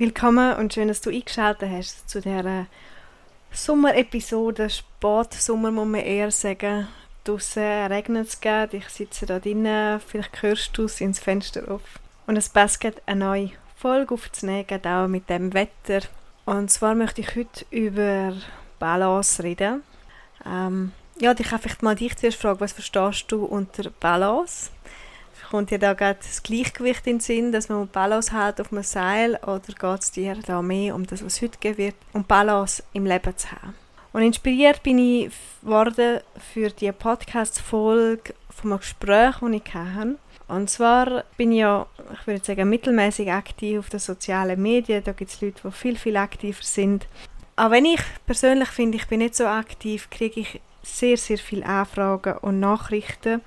Willkommen 0.00 0.56
und 0.56 0.72
schön, 0.72 0.88
dass 0.88 1.02
du 1.02 1.10
eingeschaltet 1.10 1.68
hast 1.70 2.08
zu 2.08 2.22
dieser 2.22 2.64
Sommer-Episode. 3.52 4.70
Sport-Sommer 4.70 5.70
muss 5.70 5.86
man 5.88 6.00
eher 6.00 6.30
sagen. 6.30 6.88
Draussen 7.22 7.62
regnet 7.62 8.28
es 8.28 8.40
gerade, 8.40 8.78
ich 8.78 8.88
sitze 8.88 9.26
da 9.26 9.38
drinnen, 9.38 10.00
vielleicht 10.00 10.40
hörst 10.40 10.78
du 10.78 10.84
es 10.84 11.02
ins 11.02 11.18
Fenster 11.18 11.70
auf. 11.70 11.82
Und 12.26 12.38
es 12.38 12.48
passt 12.48 12.82
eine 13.04 13.20
neue 13.20 13.50
Folge 13.76 14.14
aufzunehmen, 14.14 14.86
auch 14.86 15.06
mit 15.06 15.28
dem 15.28 15.52
Wetter. 15.52 16.00
Und 16.46 16.70
zwar 16.70 16.94
möchte 16.94 17.20
ich 17.20 17.36
heute 17.36 17.66
über 17.68 18.32
Balance 18.78 19.42
reden. 19.42 19.82
Ähm, 20.46 20.92
ja, 21.18 21.34
ich 21.38 21.46
kann 21.46 21.60
mal 21.82 21.94
dich 21.94 22.16
zuerst 22.16 22.40
fragen, 22.40 22.60
was 22.60 22.72
verstehst 22.72 23.30
du 23.30 23.44
unter 23.44 23.90
Balance? 24.00 24.70
Kommt 25.50 25.72
dir 25.72 25.80
da 25.80 25.94
gerade 25.94 26.20
das 26.22 26.44
Gleichgewicht 26.44 27.08
in 27.08 27.16
den 27.16 27.20
Sinn, 27.20 27.50
dass 27.50 27.68
man 27.68 27.88
Balance 27.88 28.32
hat 28.32 28.60
auf 28.60 28.70
einem 28.70 28.84
Seil 28.84 29.34
oder 29.42 29.60
geht 29.60 30.00
es 30.00 30.12
dir 30.12 30.36
da 30.46 30.62
mehr 30.62 30.94
um 30.94 31.04
das, 31.04 31.24
was 31.24 31.42
heute 31.42 31.58
geben 31.58 31.78
wird, 31.78 31.94
um 32.12 32.22
Balance 32.22 32.84
im 32.92 33.04
Leben 33.04 33.36
zu 33.36 33.50
haben? 33.50 33.74
Und 34.12 34.22
inspiriert 34.22 34.82
bin 34.84 34.98
ich 34.98 35.32
worden 35.62 36.20
für 36.52 36.70
die 36.70 36.92
Podcast-Folge 36.92 38.34
von 38.48 38.70
einem 38.70 38.78
Gespräch, 38.78 39.36
das 39.40 39.50
ich 39.50 39.74
hatte. 39.74 40.18
Und 40.46 40.70
zwar 40.70 41.24
bin 41.36 41.50
ich 41.50 41.58
ja, 41.58 41.86
ich 42.12 42.26
würde 42.28 42.44
sagen, 42.44 42.68
mittelmäßig 42.68 43.32
aktiv 43.32 43.80
auf 43.80 43.88
den 43.88 44.00
sozialen 44.00 44.60
Medien. 44.62 45.02
Da 45.02 45.12
gibt 45.12 45.32
es 45.32 45.40
Leute, 45.40 45.62
die 45.64 45.72
viel, 45.72 45.96
viel 45.96 46.16
aktiver 46.16 46.62
sind. 46.62 47.08
Auch 47.56 47.72
wenn 47.72 47.86
ich 47.86 48.00
persönlich 48.24 48.68
finde, 48.68 48.98
ich 48.98 49.08
bin 49.08 49.18
nicht 49.18 49.34
so 49.34 49.46
aktiv, 49.46 50.10
kriege 50.10 50.40
ich 50.40 50.60
sehr, 50.82 51.16
sehr 51.16 51.38
viele 51.38 51.66
Anfragen 51.66 52.38
und 52.38 52.60
Nachrichten, 52.60 53.40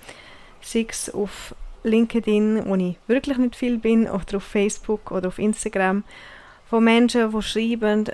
sei 0.61 0.85
es 0.89 1.13
auf 1.13 1.55
LinkedIn, 1.83 2.65
wo 2.65 2.75
ich 2.75 2.97
wirklich 3.07 3.37
nicht 3.37 3.55
viel 3.55 3.77
bin, 3.77 4.09
oder 4.09 4.37
auf 4.37 4.43
Facebook 4.43 5.11
oder 5.11 5.27
auf 5.27 5.39
Instagram, 5.39 6.03
von 6.69 6.83
Menschen, 6.83 7.31
die 7.31 7.41
schreiben, 7.41 8.05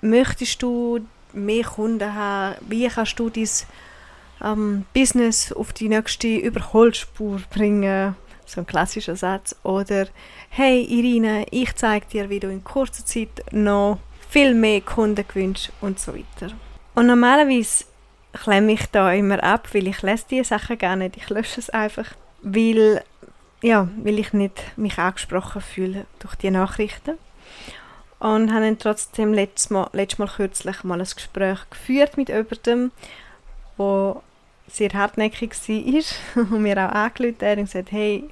möchtest 0.00 0.62
du 0.62 1.00
mehr 1.32 1.64
Kunden 1.64 2.14
haben, 2.14 2.56
wie 2.68 2.88
kannst 2.88 3.18
du 3.18 3.28
dein 3.28 3.48
ähm, 4.42 4.84
Business 4.94 5.52
auf 5.52 5.72
die 5.72 5.88
nächste 5.88 6.36
Überholspur 6.36 7.40
bringen, 7.50 8.14
so 8.46 8.60
ein 8.60 8.66
klassischer 8.66 9.16
Satz, 9.16 9.54
oder 9.62 10.06
hey 10.48 10.82
Irina, 10.84 11.44
ich 11.50 11.74
zeige 11.74 12.06
dir, 12.06 12.30
wie 12.30 12.40
du 12.40 12.48
in 12.48 12.64
kurzer 12.64 13.04
Zeit 13.04 13.28
noch 13.52 13.98
viel 14.30 14.54
mehr 14.54 14.80
Kunden 14.80 15.24
gewinnst 15.26 15.70
und 15.80 15.98
so 15.98 16.14
weiter. 16.14 16.54
Und 16.94 17.06
normalerweise 17.06 17.84
klemme 18.32 18.72
ich 18.72 18.86
da 18.86 19.12
immer 19.12 19.42
ab, 19.42 19.68
weil 19.72 19.86
ich 19.86 20.02
lese 20.02 20.24
diese 20.30 20.44
Sachen 20.44 20.78
gar 20.78 20.96
nicht, 20.96 21.16
ich 21.16 21.28
lösche 21.28 21.60
es 21.60 21.70
einfach 21.70 22.06
weil, 22.42 23.02
ja, 23.62 23.88
weil 24.02 24.18
ich 24.18 24.32
nicht 24.32 24.76
mich 24.76 24.98
angesprochen 24.98 25.60
fühle 25.60 26.06
durch 26.20 26.34
die 26.36 26.50
Nachrichten. 26.50 27.18
Und 28.18 28.52
habe 28.52 28.64
dann 28.64 28.78
trotzdem 28.78 29.32
letztes 29.32 29.70
Mal, 29.70 29.88
letztes 29.92 30.18
Mal 30.18 30.28
kürzlich 30.28 30.82
mal 30.82 31.00
ein 31.00 31.06
Gespräch 31.06 31.58
geführt 31.70 32.16
mit 32.16 32.28
jemandem, 32.28 32.90
wo 33.76 34.22
sehr 34.66 34.90
hartnäckig 34.90 35.52
war 35.54 36.42
und 36.50 36.62
mir 36.62 36.76
auch 36.78 36.92
angerufen 36.92 37.46
hat 37.46 37.58
und 37.58 37.64
gesagt, 37.64 37.92
hey, 37.92 38.28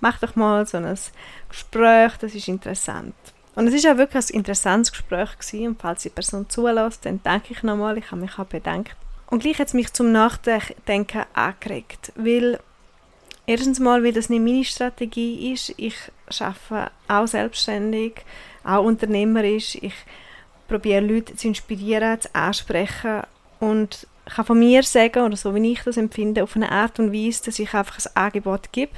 mach 0.00 0.18
doch 0.18 0.36
mal 0.36 0.66
so 0.66 0.76
ein 0.76 0.98
Gespräch, 1.48 2.12
das 2.20 2.34
ist 2.34 2.48
interessant. 2.48 3.14
Und 3.54 3.68
es 3.68 3.74
ist 3.74 3.86
auch 3.86 3.96
wirklich 3.96 4.30
ein 4.30 4.36
interessantes 4.36 4.92
Gespräch 4.92 5.38
gewesen. 5.38 5.68
und 5.68 5.80
falls 5.80 6.02
die 6.02 6.10
Person 6.10 6.48
zulässt, 6.48 7.04
dann 7.06 7.20
danke 7.22 7.52
ich 7.52 7.62
nochmal, 7.62 7.98
ich 7.98 8.10
habe 8.10 8.20
mich 8.20 8.38
auch 8.38 8.46
bedankt. 8.46 8.96
Und 9.26 9.42
gleich 9.42 9.58
hat 9.58 9.68
es 9.68 9.74
mich 9.74 9.92
zum 9.92 10.12
Nachdenken 10.12 11.24
angeregt, 11.32 12.12
weil 12.16 12.58
Erstens 13.46 13.80
mal, 13.80 14.04
weil 14.04 14.12
das 14.12 14.28
nicht 14.28 14.42
meine 14.42 14.64
Strategie 14.64 15.52
ist. 15.52 15.74
Ich 15.76 15.96
arbeite 16.38 16.92
auch 17.08 17.26
selbstständig, 17.26 18.14
auch 18.64 18.84
unternehmerisch. 18.84 19.76
Ich 19.80 19.94
probiere 20.68 21.00
Leute 21.00 21.34
zu 21.34 21.48
inspirieren, 21.48 22.20
zu 22.20 22.34
ansprechen 22.34 23.22
und 23.58 24.06
kann 24.24 24.44
von 24.44 24.58
mir 24.58 24.82
sagen, 24.84 25.24
oder 25.24 25.36
so 25.36 25.54
wie 25.54 25.72
ich 25.72 25.82
das 25.82 25.96
empfinde, 25.96 26.44
auf 26.44 26.54
eine 26.54 26.70
Art 26.70 26.98
und 27.00 27.12
Weise, 27.12 27.44
dass 27.44 27.58
ich 27.58 27.74
einfach 27.74 27.98
ein 27.98 28.16
Angebot 28.16 28.72
gebe. 28.72 28.92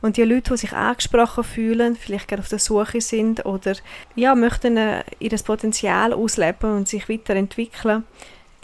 Und 0.00 0.16
die 0.16 0.22
Leute, 0.22 0.52
die 0.52 0.58
sich 0.58 0.72
angesprochen 0.72 1.44
fühlen, 1.44 1.96
vielleicht 1.96 2.28
gerade 2.28 2.42
auf 2.42 2.48
der 2.48 2.60
Suche 2.60 3.00
sind 3.00 3.44
oder 3.44 3.74
ja, 4.14 4.34
möchten 4.34 4.76
äh, 4.76 5.02
ihr 5.18 5.36
Potenzial 5.44 6.12
ausleben 6.12 6.76
und 6.76 6.88
sich 6.88 7.08
weiterentwickeln, 7.08 8.04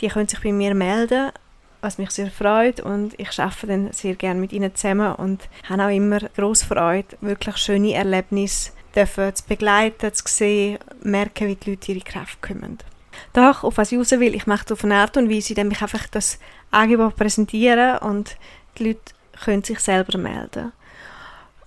die 0.00 0.08
können 0.08 0.28
sich 0.28 0.40
bei 0.40 0.52
mir 0.52 0.74
melden 0.74 1.32
was 1.86 1.98
mich 1.98 2.10
sehr 2.10 2.32
freut 2.32 2.80
und 2.80 3.14
ich 3.16 3.38
arbeite 3.38 3.68
dann 3.68 3.92
sehr 3.92 4.16
gerne 4.16 4.40
mit 4.40 4.52
ihnen 4.52 4.74
zusammen 4.74 5.14
und 5.14 5.48
habe 5.68 5.84
auch 5.84 5.88
immer 5.88 6.18
große 6.18 6.66
Freude, 6.66 7.16
wirklich 7.20 7.56
schöne 7.58 7.94
Erlebnisse 7.94 8.72
zu 8.92 9.44
begleiten, 9.46 10.12
zu 10.12 10.24
sehen, 10.26 10.78
merken, 11.02 11.46
wie 11.46 11.54
die 11.54 11.70
Leute 11.70 11.92
ihre 11.92 12.04
Kraft 12.04 12.42
kommen. 12.42 12.78
Doch, 13.32 13.62
auf 13.62 13.76
was 13.76 13.92
ich 13.92 13.98
raus 13.98 14.10
will, 14.10 14.34
ich 14.34 14.48
mache 14.48 14.64
es 14.66 14.72
auf 14.72 14.82
eine 14.82 14.96
Art 14.96 15.16
und 15.16 15.30
Weise, 15.30 15.50
indem 15.50 15.70
ich 15.70 15.80
einfach 15.80 16.08
das 16.08 16.40
Angebot 16.72 17.14
präsentiere 17.14 18.00
und 18.00 18.36
die 18.78 18.88
Leute 18.88 19.14
können 19.44 19.62
sich 19.62 19.78
selber 19.78 20.18
melden. 20.18 20.72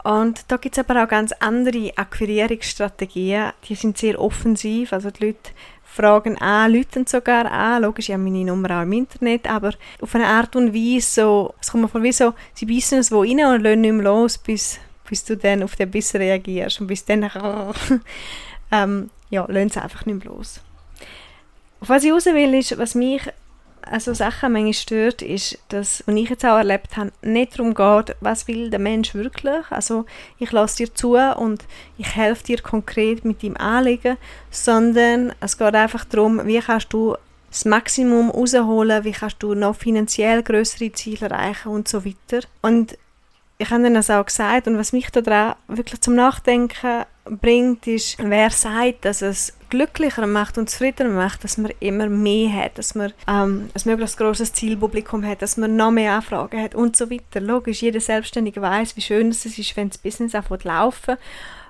Und 0.04 0.44
da 0.50 0.58
gibt 0.58 0.78
es 0.78 0.84
aber 0.84 1.04
auch 1.04 1.08
ganz 1.08 1.32
andere 1.40 1.94
Akquirierungsstrategien, 1.96 3.52
die 3.68 3.76
sind 3.76 3.98
sehr 3.98 4.20
offensiv, 4.20 4.92
also 4.92 5.12
die 5.12 5.28
Leute 5.28 5.52
fragen 5.94 6.38
an, 6.38 6.72
Leute 6.72 7.04
sogar 7.08 7.52
an. 7.52 7.82
Logisch, 7.82 8.10
ich 8.10 8.14
habe 8.14 8.24
meine 8.24 8.46
Nummer 8.46 8.80
auch 8.80 8.84
im 8.84 8.94
Internet, 8.94 9.50
aber 9.50 9.74
auf 10.02 10.16
eine 10.16 10.28
Art 10.28 10.56
und 10.56 10.74
Weise, 10.74 11.22
so, 11.22 11.56
es 11.60 11.72
kommt 11.72 11.84
mir 11.84 11.90
vor, 11.90 12.04
wie 12.04 12.12
so, 12.12 12.34
sie 12.54 12.66
beißen 12.66 13.00
es 13.00 13.12
wo 13.12 13.22
rein 13.22 13.44
und 13.46 13.62
lassen 13.62 13.82
nicht 13.82 13.94
mehr 13.94 14.04
los, 14.04 14.38
bis, 14.38 14.80
bis 15.08 15.26
du 15.26 15.36
dann 15.36 15.64
auf 15.64 15.76
den 15.76 15.90
Biss 15.90 16.14
reagierst. 16.14 16.82
Und 16.82 16.88
bis 16.88 17.04
dann, 17.06 17.30
ähm, 18.72 19.10
ja, 19.30 19.46
lassen 19.48 19.70
sie 19.70 19.82
einfach 19.82 20.06
nicht 20.06 20.24
mehr 20.24 20.34
los. 20.34 20.62
Auf 21.82 21.90
was 21.90 22.04
ich 22.04 22.12
raus 22.12 22.26
will, 22.26 22.54
ist, 22.54 22.78
was 22.78 22.96
mich 22.96 23.22
also 23.82 24.14
Sachen 24.14 24.54
manchmal 24.54 24.74
stört, 24.74 25.22
ist, 25.22 25.58
dass, 25.70 26.04
was 26.06 26.16
ich 26.16 26.30
jetzt 26.30 26.46
auch 26.46 26.58
erlebt 26.58 26.98
habe, 26.98 27.12
nicht 27.22 27.58
darum 27.58 27.74
geht, 27.74 28.16
was 28.22 28.48
will 28.48 28.70
der 28.70 28.80
Mensch 28.80 29.14
wirklich. 29.14 29.66
Also 29.70 30.06
ich 30.38 30.52
lasse 30.52 30.78
dir 30.78 30.94
zu 30.94 31.16
und 31.16 31.66
ich 31.98 32.16
helfe 32.16 32.44
dir 32.44 32.62
konkret 32.62 33.26
mit 33.26 33.44
deinem 33.44 33.58
Anliegen, 33.58 34.18
sondern 34.52 35.34
es 35.40 35.58
geht 35.58 35.76
einfach 35.76 36.06
darum, 36.06 36.46
wie 36.46 36.60
kannst 36.60 36.94
du 36.94 37.16
das 37.50 37.66
Maximum 37.66 38.30
rausholen, 38.30 39.04
wie 39.04 39.12
kannst 39.12 39.42
du 39.42 39.56
noch 39.56 39.76
finanziell 39.76 40.44
größere 40.44 40.92
Ziele 40.92 41.30
erreichen 41.30 41.70
und 41.70 41.88
so 41.88 42.06
weiter. 42.06 42.46
Und 42.62 42.98
ich 43.58 43.70
habe 43.72 43.84
dann 43.84 43.96
das 43.96 44.10
auch 44.10 44.26
gesagt 44.26 44.68
und 44.68 44.78
was 44.78 44.94
mich 44.94 45.10
da 45.10 45.58
wirklich 45.68 46.00
zum 46.02 46.16
Nachdenken 46.16 47.06
bringt, 47.38 47.88
ist, 47.88 48.18
wer 48.20 48.50
sagt, 48.50 49.06
dass 49.06 49.22
es 49.22 49.54
glücklicher 49.70 50.26
macht 50.26 50.58
und 50.58 50.70
zufriedener 50.70 51.12
macht, 51.12 51.44
dass 51.44 51.58
man 51.58 51.72
immer 51.80 52.08
mehr 52.08 52.52
hat, 52.54 52.78
dass 52.78 52.96
man 52.96 53.14
ähm, 53.28 53.70
ein 53.74 53.82
möglichst 53.86 54.18
großes 54.18 54.54
Zielpublikum 54.54 55.26
hat, 55.26 55.42
dass 55.42 55.58
man 55.58 55.76
noch 55.76 55.92
mehr 55.92 56.14
Anfragen 56.14 56.62
hat 56.62 56.76
und 56.76 56.98
so 56.98 57.12
weiter. 57.12 57.40
Logisch, 57.40 57.82
jeder 57.82 58.02
Selbstständige 58.02 58.62
weiß, 58.62 58.96
wie 58.96 59.02
schön 59.02 59.30
es 59.30 59.46
ist, 59.46 59.78
wenn 59.78 59.90
das 59.90 60.00
Business 60.00 60.34
anfängt 60.34 60.64
laufen 60.64 61.18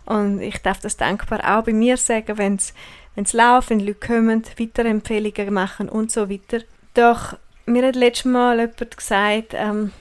und 0.05 0.41
ich 0.41 0.57
darf 0.59 0.79
das 0.79 0.97
dankbar 0.97 1.39
auch 1.43 1.63
bei 1.63 1.73
mir 1.73 1.97
sagen, 1.97 2.37
wenn 2.37 2.55
es 2.55 3.33
läuft, 3.33 3.69
wenn 3.69 3.79
Leute 3.79 4.07
kommen, 4.07 4.43
Weiterempfehlungen 4.57 5.53
machen 5.53 5.87
und 5.87 6.11
so 6.11 6.29
weiter. 6.29 6.63
Doch 6.95 7.37
mir 7.65 7.85
hat 7.85 7.95
letztes 7.95 8.25
Mal 8.25 8.59
jemand 8.59 8.97
gesagt, 8.97 9.53
ähm, 9.53 9.91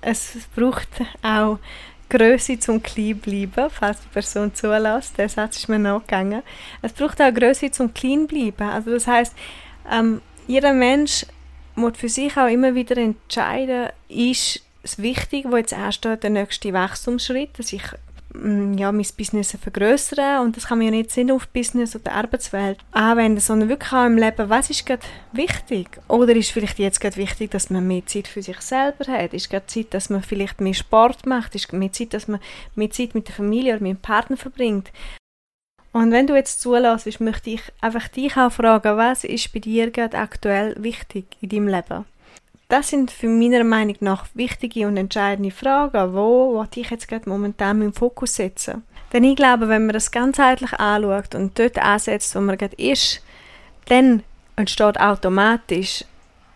es 0.00 0.32
braucht 0.54 0.88
auch 1.22 1.58
Größe 2.10 2.58
zum 2.58 2.82
klein 2.82 3.18
bleiben, 3.18 3.70
falls 3.70 4.00
die 4.00 4.08
Person 4.08 4.54
zulässt. 4.54 5.18
Der 5.18 5.28
Satz 5.28 5.58
ist 5.58 5.68
mir 5.68 5.78
nachgegangen. 5.78 6.42
Es 6.82 6.92
braucht 6.92 7.20
auch 7.20 7.32
Größe 7.32 7.70
zum 7.70 7.92
klein 7.92 8.26
bleiben. 8.26 8.68
Also 8.68 8.90
das 8.92 9.06
heißt, 9.06 9.34
ähm, 9.90 10.20
jeder 10.46 10.72
Mensch 10.72 11.26
muss 11.74 11.96
für 11.96 12.08
sich 12.08 12.36
auch 12.36 12.48
immer 12.48 12.74
wieder 12.74 12.96
entscheiden, 12.96 13.90
ist 14.08 14.62
es 14.82 14.98
wichtig, 14.98 15.46
wo 15.48 15.56
jetzt 15.56 15.74
ansteht, 15.74 16.22
der 16.22 16.30
nächste 16.30 16.72
Wachstumsschritt, 16.72 17.58
dass 17.58 17.72
ich 17.72 17.82
ja, 18.76 18.92
mein 18.92 19.06
Business 19.16 19.56
vergrößern 19.60 20.44
und 20.44 20.56
das 20.56 20.66
kann 20.66 20.78
man 20.78 20.86
ja 20.86 20.90
nicht 20.92 21.10
sehen 21.10 21.30
auf 21.30 21.48
Business 21.48 21.96
oder 21.96 22.12
Arbeitswelt 22.12 22.78
anwenden, 22.92 23.40
sondern 23.40 23.68
wirklich 23.68 23.92
auch 23.92 24.06
im 24.06 24.16
Leben, 24.16 24.48
was 24.48 24.70
ist 24.70 24.86
gerade 24.86 25.02
wichtig? 25.32 25.88
Oder 26.06 26.36
ist 26.36 26.52
vielleicht 26.52 26.78
jetzt 26.78 27.00
gerade 27.00 27.16
wichtig, 27.16 27.50
dass 27.50 27.70
man 27.70 27.86
mehr 27.86 28.06
Zeit 28.06 28.28
für 28.28 28.42
sich 28.42 28.60
selber 28.60 29.10
hat? 29.10 29.34
Ist 29.34 29.50
gerade 29.50 29.66
Zeit, 29.66 29.92
dass 29.92 30.08
man 30.08 30.22
vielleicht 30.22 30.60
mehr 30.60 30.74
Sport 30.74 31.26
macht? 31.26 31.54
Ist 31.54 31.72
mehr 31.72 31.92
Zeit, 31.92 32.14
dass 32.14 32.28
man 32.28 32.40
mehr 32.76 32.90
Zeit 32.90 33.14
mit 33.14 33.28
der 33.28 33.34
Familie 33.34 33.74
oder 33.74 33.82
mit 33.82 33.96
dem 33.96 34.02
Partner 34.02 34.36
verbringt? 34.36 34.92
Und 35.92 36.12
wenn 36.12 36.26
du 36.26 36.36
jetzt 36.36 36.60
zulässt, 36.60 37.20
möchte 37.20 37.50
ich 37.50 37.62
einfach 37.80 38.08
dich 38.08 38.36
auch 38.36 38.52
fragen, 38.52 38.96
was 38.96 39.24
ist 39.24 39.52
bei 39.52 39.58
dir 39.58 39.90
gerade 39.90 40.18
aktuell 40.18 40.76
wichtig 40.78 41.26
in 41.40 41.48
deinem 41.48 41.68
Leben? 41.68 42.04
Das 42.68 42.90
sind 42.90 43.10
für 43.10 43.28
meiner 43.28 43.64
Meinung 43.64 43.96
nach 44.00 44.26
wichtige 44.34 44.86
und 44.86 44.98
entscheidende 44.98 45.50
Fragen. 45.50 46.12
Wo 46.12 46.62
ich 46.74 46.90
jetzt 46.90 47.08
gerade 47.08 47.26
momentan 47.26 47.78
meinen 47.78 47.94
Fokus 47.94 48.34
setzen? 48.34 48.82
Denn 49.10 49.24
ich 49.24 49.36
glaube, 49.36 49.68
wenn 49.68 49.86
man 49.86 49.94
das 49.94 50.10
ganzheitlich 50.10 50.74
anschaut 50.74 51.34
und 51.34 51.58
dort 51.58 51.78
ansetzt, 51.78 52.34
wo 52.36 52.40
man 52.40 52.58
gerade 52.58 52.76
ist, 52.76 53.24
dann 53.86 54.22
entsteht 54.56 55.00
automatisch, 55.00 56.04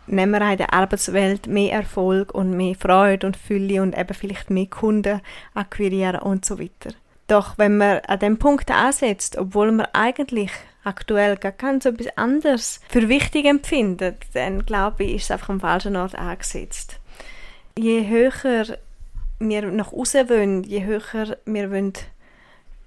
nehmen 0.07 0.33
wir 0.33 0.53
in 0.53 0.59
der 0.59 0.75
Arbeitswelt 0.75 1.47
mehr 1.47 1.73
Erfolg 1.73 2.35
und 2.35 2.51
mehr 2.51 2.75
Freude 2.75 3.27
und 3.27 3.39
Fülle 3.39 3.81
und 3.81 3.97
eben 3.97 4.13
vielleicht 4.13 4.51
mehr 4.51 4.67
Kunden 4.67 5.23
akquirieren 5.55 6.21
und 6.21 6.45
so 6.45 6.59
weiter. 6.59 6.95
Doch 7.27 7.57
wenn 7.57 7.79
man 7.79 8.01
an 8.01 8.19
dem 8.19 8.39
Punkt 8.39 8.71
ansetzt, 8.71 9.39
obwohl 9.39 9.73
man 9.73 9.87
eigentlich 9.95 10.51
aktuell 10.85 11.37
gar 11.37 11.53
ganz 11.53 11.85
etwas 11.85 12.17
anderes 12.17 12.81
für 12.89 13.09
wichtig 13.09 13.47
empfindet, 13.47 14.17
dann 14.35 14.65
glaube 14.67 15.05
ich, 15.05 15.17
ist 15.17 15.25
es 15.25 15.31
einfach 15.31 15.51
am 15.51 15.61
falschen 15.61 15.97
Ort 15.97 16.15
angesetzt. 16.15 16.99
Je 17.79 18.09
höher 18.09 18.79
wir 19.39 19.71
nach 19.71 19.93
außen 19.93 20.29
wollen, 20.29 20.65
je 20.65 20.85
höher 20.85 21.37
wir 21.45 21.71
wollen 21.71 21.93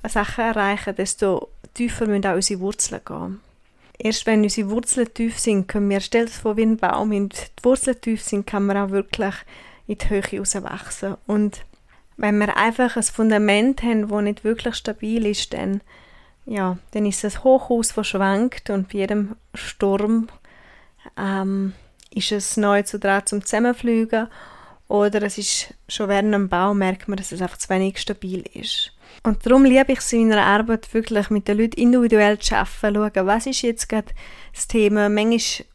Sachen 0.07 0.43
erreichen, 0.43 0.95
desto 0.95 1.49
tiefer 1.73 2.05
müssen 2.05 2.25
auch 2.25 2.35
unsere 2.35 2.59
Wurzeln 2.59 3.01
gehen. 3.05 3.39
Erst 3.97 4.25
wenn 4.25 4.43
unsere 4.43 4.69
Wurzeln 4.69 5.13
tief 5.13 5.39
sind, 5.39 5.67
können 5.67 5.89
wir, 5.89 6.01
stell 6.01 6.25
dir 6.25 6.31
vor 6.31 6.57
wie 6.57 6.63
ein 6.63 6.77
Baum, 6.77 7.11
wenn 7.11 7.29
die 7.29 7.37
Wurzeln 7.63 7.99
tief 7.99 8.21
sind, 8.21 8.45
kann 8.45 8.65
man 8.65 8.77
auch 8.77 8.89
wirklich 8.89 9.33
in 9.87 9.97
die 9.97 10.09
Höhe 10.09 10.39
rauswachsen. 10.39 11.15
Und 11.27 11.65
wenn 12.17 12.37
wir 12.37 12.57
einfach 12.57 12.97
ein 12.97 13.03
Fundament 13.03 13.83
haben, 13.83 14.09
das 14.09 14.21
nicht 14.21 14.43
wirklich 14.43 14.75
stabil 14.75 15.25
ist, 15.25 15.53
dann 15.53 15.81
ja, 16.45 16.77
dann 16.91 17.05
ist 17.05 17.23
es 17.23 17.37
ein 17.37 17.43
Hochhaus, 17.43 17.93
das 17.93 18.07
schwankt 18.07 18.69
und 18.69 18.89
bei 18.89 18.99
jedem 18.99 19.35
Sturm 19.53 20.27
ähm, 21.17 21.73
ist 22.11 22.31
es 22.31 22.57
neu 22.57 22.83
zu 22.83 22.99
dran 22.99 23.25
zum 23.25 23.43
Zusammenfliegen 23.43 24.27
oder 24.87 25.23
es 25.23 25.37
ist 25.37 25.73
schon 25.87 26.09
während 26.09 26.33
dem 26.33 26.49
Bau 26.49 26.73
merkt 26.73 27.07
man, 27.07 27.17
dass 27.17 27.31
es 27.31 27.41
einfach 27.41 27.57
zu 27.57 27.69
wenig 27.69 27.99
stabil 27.99 28.43
ist. 28.53 28.91
Und 29.23 29.45
darum 29.45 29.65
liebe 29.65 29.91
ich 29.91 29.99
es 29.99 30.13
in 30.13 30.29
meiner 30.29 30.45
Arbeit 30.45 30.93
wirklich 30.93 31.29
mit 31.31 31.47
den 31.47 31.57
Leuten 31.57 31.79
individuell 31.79 32.37
zu 32.37 32.55
arbeiten, 32.55 32.95
schauen, 32.95 33.27
was 33.27 33.47
ist 33.47 33.63
jetzt 33.63 33.89
gerade 33.89 34.13
das 34.53 34.67
Thema, 34.67 35.09
manchmal 35.09 35.65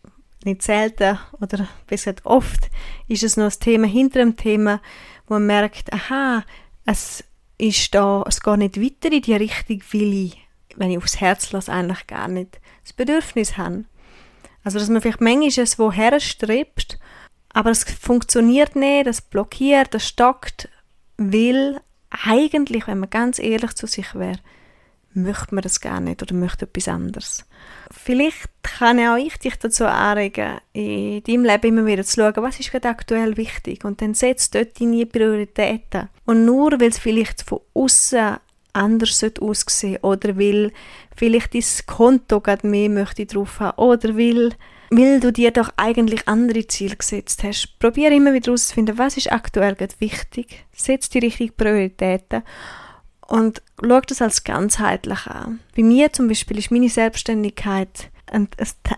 nicht 0.44 0.62
selten 0.62 1.18
oder 1.40 1.68
besser 1.86 2.14
oft 2.24 2.70
ist 3.08 3.22
es 3.22 3.36
noch 3.36 3.44
das 3.44 3.58
Thema 3.58 3.86
hinter 3.86 4.20
dem 4.20 4.36
Thema, 4.36 4.80
wo 5.26 5.34
man 5.34 5.46
merkt, 5.46 5.92
aha, 5.92 6.44
es 6.86 7.24
ist 7.58 7.94
da, 7.94 8.24
es 8.26 8.40
geht 8.40 8.56
nicht 8.58 8.80
weiter 8.80 9.14
in 9.14 9.22
die 9.22 9.34
Richtung, 9.34 9.82
will 9.90 10.26
ich 10.26 10.49
wenn 10.76 10.90
ich 10.90 10.98
aufs 10.98 11.20
Herz 11.20 11.52
lasse, 11.52 11.72
eigentlich 11.72 12.06
gar 12.06 12.28
nicht 12.28 12.60
das 12.82 12.92
Bedürfnis 12.92 13.56
habe. 13.56 13.84
Also, 14.64 14.78
dass 14.78 14.88
man 14.88 15.00
vielleicht 15.00 15.20
manchmal 15.20 15.64
es 15.64 15.78
woher 15.78 16.20
strebt, 16.20 16.98
aber 17.52 17.70
es 17.70 17.84
funktioniert 17.84 18.76
nicht, 18.76 19.06
das 19.06 19.20
blockiert, 19.20 19.94
das 19.94 20.06
stockt, 20.06 20.68
weil 21.16 21.80
eigentlich, 22.10 22.86
wenn 22.86 22.98
man 22.98 23.10
ganz 23.10 23.38
ehrlich 23.38 23.74
zu 23.74 23.86
sich 23.86 24.14
wäre, 24.14 24.38
möchte 25.12 25.54
man 25.54 25.62
das 25.62 25.80
gar 25.80 26.00
nicht 26.00 26.22
oder 26.22 26.34
möchte 26.34 26.66
etwas 26.66 26.88
anderes. 26.88 27.44
Vielleicht 27.90 28.48
kann 28.62 29.00
auch 29.00 29.16
ich 29.16 29.36
dich 29.38 29.56
dazu 29.56 29.84
anregen, 29.84 30.58
in 30.72 31.22
deinem 31.24 31.44
Leben 31.44 31.78
immer 31.78 31.86
wieder 31.86 32.04
zu 32.04 32.20
schauen, 32.20 32.44
was 32.44 32.60
ist 32.60 32.70
gerade 32.70 32.88
aktuell 32.88 33.36
wichtig 33.36 33.84
und 33.84 34.00
dann 34.00 34.14
setzt 34.14 34.54
dort 34.54 34.80
deine 34.80 35.06
Prioritäten. 35.06 36.08
Und 36.26 36.44
nur 36.44 36.72
weil 36.80 36.90
es 36.90 36.98
vielleicht 36.98 37.42
von 37.42 37.60
außen 37.74 38.36
anders 38.72 39.24
aussehen 39.40 39.98
oder 40.02 40.38
weil 40.38 40.72
vielleicht 41.16 41.54
dein 41.54 41.64
Konto 41.86 42.40
gerade 42.40 42.66
mehr 42.66 42.88
möchte 42.88 43.26
drauf 43.26 43.60
haben 43.60 43.78
oder 43.78 44.16
weil, 44.16 44.50
weil 44.90 45.20
du 45.20 45.32
dir 45.32 45.50
doch 45.50 45.70
eigentlich 45.76 46.26
andere 46.28 46.66
Ziele 46.66 46.96
gesetzt 46.96 47.42
hast. 47.44 47.78
Probiere 47.78 48.14
immer 48.14 48.32
wieder 48.32 48.46
herauszufinden, 48.46 48.98
was 48.98 49.16
ist 49.16 49.32
aktuell 49.32 49.74
gerade 49.74 49.94
wichtig, 49.98 50.64
setz 50.72 51.08
die 51.08 51.18
richtigen 51.18 51.54
Prioritäten 51.56 52.42
und 53.26 53.62
schau 53.80 54.00
das 54.00 54.22
als 54.22 54.44
ganzheitlich 54.44 55.26
an. 55.26 55.60
Bei 55.76 55.82
mir 55.82 56.12
zum 56.12 56.28
Beispiel 56.28 56.58
ist 56.58 56.70
meine 56.70 56.88
Selbstständigkeit 56.88 58.10
ein, 58.26 58.48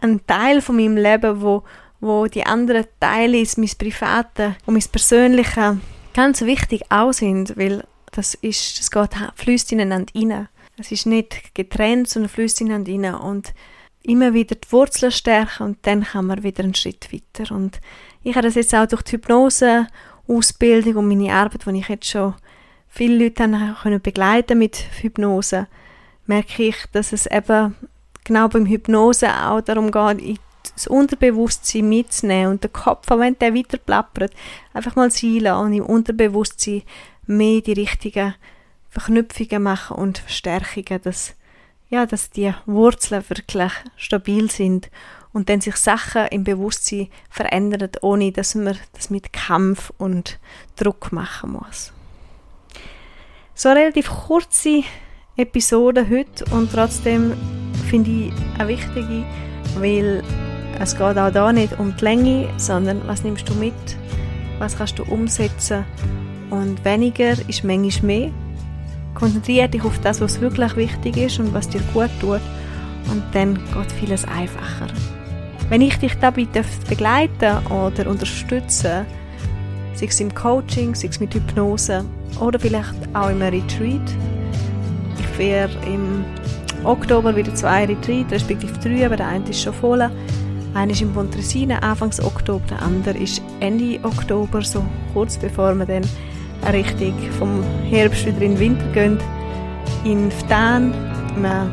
ein 0.01 0.27
Teil 0.27 0.61
von 0.61 0.77
meinem 0.77 0.97
Leben, 0.97 1.43
wo, 1.43 1.65
wo 2.01 2.27
die 2.27 2.45
anderen 2.45 2.87
Teile, 3.01 3.45
mein 3.57 3.71
Private 3.79 4.57
und 4.67 4.75
mein 4.75 4.85
Persönliche 4.91 5.79
ganz 6.15 6.43
wichtig 6.43 6.83
auch 6.91 7.13
sind, 7.13 7.57
weil 7.57 7.85
das 8.13 8.35
ist, 8.35 8.79
das 8.79 8.91
geht, 8.91 9.11
fließt 9.35 9.73
ineinander 9.73 10.13
rein. 10.15 10.49
Es 10.79 10.93
ist 10.93 11.07
nicht 11.07 11.55
getrennt, 11.55 12.09
sondern 12.09 12.29
fließt 12.31 12.61
ineinander 12.61 12.93
rein 12.93 13.15
und 13.15 13.55
immer 14.03 14.35
wieder 14.35 14.55
die 14.55 14.73
Wurzeln 14.73 15.13
stärken 15.13 15.65
und 15.65 15.79
dann 15.83 16.05
kann 16.05 16.27
man 16.27 16.43
wieder 16.43 16.65
einen 16.65 16.75
Schritt 16.75 17.13
weiter. 17.13 17.55
Und 17.55 17.81
ich 18.23 18.35
habe 18.35 18.47
das 18.47 18.55
jetzt 18.55 18.75
auch 18.75 18.87
durch 18.87 19.03
die 19.03 19.13
Hypnose, 19.13 19.87
Ausbildung 20.29 20.97
und 20.97 21.09
meine 21.09 21.33
Arbeit, 21.33 21.67
die 21.67 21.79
ich 21.79 21.89
jetzt 21.89 22.09
schon 22.09 22.35
viele 22.89 23.25
Leute 23.25 23.75
können 23.83 24.01
begleiten 24.01 24.59
mit 24.59 24.77
Hypnose, 25.01 25.67
merke 26.27 26.65
ich, 26.65 26.77
dass 26.93 27.13
es 27.13 27.27
eben 27.27 27.75
genau 28.25 28.49
beim 28.49 28.67
Hypnose 28.67 29.29
auch 29.29 29.61
darum 29.61 29.91
geht, 29.91 30.41
das 30.75 30.87
Unterbewusstsein 30.87 31.89
mitzunehmen 31.89 32.53
und 32.53 32.63
der 32.63 32.71
Kopf, 32.71 33.11
wenn 33.11 33.39
der 33.39 33.55
weiter 33.55 33.79
plappert, 33.79 34.33
einfach 34.73 34.97
mal 34.97 35.11
sein 35.11 35.47
und 35.47 35.73
im 35.73 35.85
Unterbewusstsein 35.85 36.83
mehr 37.27 37.61
die 37.61 37.73
richtigen 37.73 38.35
Verknüpfungen 38.89 39.63
machen 39.63 39.97
und 39.97 40.19
Verstärkungen, 40.19 41.01
dass, 41.03 41.35
ja, 41.89 42.07
dass 42.07 42.31
die 42.31 42.53
Wurzeln 42.67 43.25
wirklich 43.29 43.73
stabil 43.97 44.51
sind 44.51 44.91
und 45.33 45.49
dann 45.49 45.61
sich 45.61 45.77
Sachen 45.77 46.27
im 46.27 46.45
Bewusstsein 46.45 47.09
verändern, 47.31 47.91
ohne 48.03 48.33
dass 48.33 48.55
man 48.55 48.77
das 48.93 49.11
mit 49.11 49.33
Kampf 49.33 49.93
und 49.99 50.39
Druck 50.77 51.11
machen 51.13 51.53
muss. 51.53 51.93
So 53.55 53.71
eine 53.71 53.81
relativ 53.81 54.09
kurze 54.09 54.83
Episode 55.37 56.07
heute 56.09 56.45
und 56.55 56.71
trotzdem 56.73 57.33
finde 57.89 58.11
ich 58.11 58.33
eine 58.59 58.69
wichtige, 58.69 59.25
weil 59.77 60.23
es 60.79 60.93
geht 60.93 61.17
auch 61.17 61.33
da 61.33 61.53
nicht 61.53 61.79
um 61.79 61.97
die 61.97 62.05
Länge, 62.05 62.51
sondern 62.59 63.07
was 63.07 63.23
nimmst 63.23 63.49
du 63.49 63.55
mit, 63.55 63.75
was 64.59 64.77
kannst 64.77 64.99
du 64.99 65.05
umsetzen 65.05 65.85
und 66.53 66.85
weniger 66.85 67.33
ist 67.49 67.65
manchmal 67.65 68.07
mehr. 68.07 68.31
Konzentriere 69.15 69.69
dich 69.69 69.83
auf 69.85 69.99
das, 70.01 70.21
was 70.21 70.41
wirklich 70.41 70.77
wichtig 70.77 71.17
ist 71.17 71.39
und 71.39 71.53
was 71.55 71.69
dir 71.69 71.81
gut 71.95 72.11
tut. 72.21 72.41
Und 73.11 73.23
dann 73.33 73.55
geht 73.55 73.93
vieles 73.99 74.25
einfacher. 74.25 74.87
Wenn 75.69 75.81
ich 75.81 75.97
dich 75.97 76.15
dabei 76.19 76.47
begleiten 76.89 77.67
oder 77.67 78.09
unterstützen 78.09 79.07
sei 79.95 80.07
es 80.07 80.21
im 80.21 80.35
Coaching, 80.35 80.95
sei 80.95 81.09
es 81.09 81.21
mit 81.21 81.35
Hypnose 81.35 82.05
oder 82.41 82.59
vielleicht 82.59 82.95
auch 83.15 83.31
im 83.31 83.43
Retreat. 83.43 84.01
Ich 85.19 85.39
werde 85.39 85.75
im 85.87 86.25
Oktober 86.85 87.35
wieder 87.37 87.55
zwei 87.55 87.85
Retreat, 87.85 88.31
respektive 88.31 88.73
drei, 88.79 89.07
aber 89.07 89.17
der 89.17 89.29
eine 89.29 89.49
ist 89.49 89.63
schon 89.63 89.75
voll. 89.75 90.11
Einer 90.75 90.93
ist 90.93 91.03
in 91.03 91.13
Pontresina 91.13 91.79
Anfangs 91.81 92.23
Oktober, 92.23 92.65
der 92.71 92.83
andere 92.83 93.19
ist 93.19 93.43
Ende 93.61 94.01
Oktober, 94.03 94.63
so 94.63 94.85
kurz 95.13 95.37
bevor 95.37 95.75
wir 95.75 95.85
dann 95.85 96.05
Richtung 96.71 97.15
vom 97.39 97.63
Herbst 97.89 98.27
wieder 98.27 98.43
in 98.43 98.53
den 98.53 98.61
Winter 98.61 98.85
gehen. 98.93 99.19
In 100.05 100.31
Ftan, 100.31 100.93
einem 101.37 101.71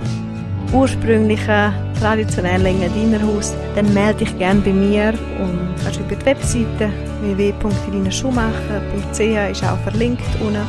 ursprünglichen 0.73 1.73
traditionellen 1.99 2.65
Engadiner-Haus, 2.65 3.53
dann 3.75 3.93
melde 3.93 4.25
dich 4.25 4.35
gerne 4.37 4.61
bei 4.61 4.71
mir 4.71 5.13
und 5.39 5.75
kannst 5.83 5.99
über 5.99 6.15
die 6.15 6.25
Webseite 6.25 6.89
www.irinaschumacher.ch 7.21 9.51
ist 9.51 9.63
auch 9.63 9.77
verlinkt 9.79 10.23
unten 10.39 10.65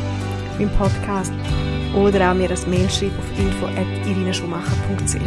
im 0.58 0.68
Podcast. 0.70 1.32
Oder 1.94 2.30
auch 2.30 2.34
mir 2.34 2.50
ein 2.50 2.70
Mail 2.70 2.90
schreiben 2.90 3.18
auf 3.18 3.38
info.irinaschumacher.ch 3.38 5.20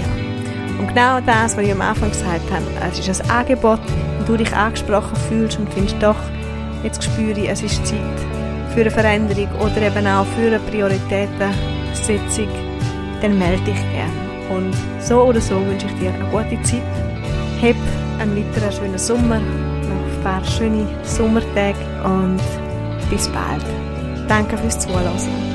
Und 0.79 0.87
genau 0.87 1.19
das, 1.25 1.55
was 1.57 1.63
ich 1.63 1.71
am 1.71 1.81
Anfang 1.81 2.09
gesagt 2.09 2.51
habe, 2.51 2.65
es 2.89 2.99
ist 2.99 3.21
ein 3.21 3.29
Angebot, 3.29 3.79
wenn 4.17 4.25
du 4.25 4.37
dich 4.37 4.55
angesprochen 4.55 5.15
fühlst 5.29 5.59
und 5.59 5.71
findest, 5.73 6.01
doch, 6.01 6.15
jetzt 6.83 7.03
spüre 7.03 7.39
ich, 7.39 7.49
es 7.49 7.61
ist 7.63 7.85
Zeit, 7.85 7.99
für 8.73 8.81
eine 8.81 8.91
Veränderung 8.91 9.47
oder 9.59 9.81
eben 9.81 10.07
auch 10.07 10.25
für 10.25 10.47
eine 10.47 10.59
Prioritätensetzung, 10.59 12.47
dann 13.21 13.37
melde 13.37 13.63
dich 13.63 13.79
gerne. 13.91 14.23
Und 14.49 14.73
so 14.99 15.21
oder 15.21 15.39
so 15.39 15.55
wünsche 15.65 15.85
ich 15.87 15.93
dir 15.99 16.11
eine 16.11 16.25
gute 16.25 16.61
Zeit. 16.63 16.81
Hab 17.61 17.75
einen 18.19 18.35
weiteren 18.35 18.71
schönen 18.71 18.97
Sommer, 18.97 19.39
noch 19.39 20.17
ein 20.17 20.23
paar 20.23 20.43
schöne 20.45 20.87
Sommertage 21.03 21.77
und 22.03 22.41
bis 23.09 23.27
bald. 23.29 23.63
Danke 24.27 24.57
fürs 24.57 24.79
Zuhören. 24.79 25.52